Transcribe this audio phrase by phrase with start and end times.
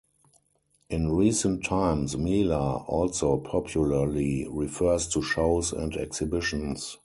[0.89, 6.97] In recent times "Mela" also popularly refers to shows and exhibitions.